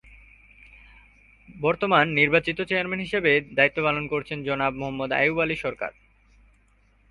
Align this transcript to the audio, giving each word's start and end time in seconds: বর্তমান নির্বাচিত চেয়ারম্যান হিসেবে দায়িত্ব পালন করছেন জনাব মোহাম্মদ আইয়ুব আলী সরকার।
বর্তমান 1.61 2.05
নির্বাচিত 2.19 2.57
চেয়ারম্যান 2.61 3.01
হিসেবে 3.01 3.31
দায়িত্ব 3.57 3.79
পালন 3.83 4.03
করছেন 4.07 4.37
জনাব 4.43 4.73
মোহাম্মদ 4.75 5.11
আইয়ুব 5.11 5.37
আলী 5.39 5.55
সরকার। 5.55 5.91